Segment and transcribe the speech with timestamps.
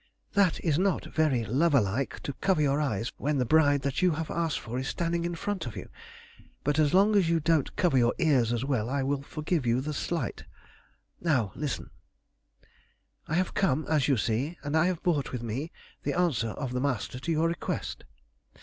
[0.33, 4.13] "That is not very lover like to cover your eyes when the bride that you
[4.13, 5.89] have asked for is standing in front of you;
[6.63, 9.79] but as long as you don't cover your ears as well, I will forgive you
[9.79, 10.43] the slight.
[11.19, 11.91] Now, listen.
[13.27, 15.71] "I have come, as you see, and I have brought with me
[16.01, 18.05] the answer of the Master to your request.